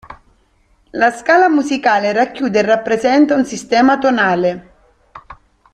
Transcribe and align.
La 0.93 1.11
scala 1.11 1.47
musicale 1.47 2.11
racchiude 2.11 2.57
e 2.57 2.61
rappresenta 2.63 3.35
un 3.35 3.45
sistema 3.45 3.99
tonale. 3.99 4.73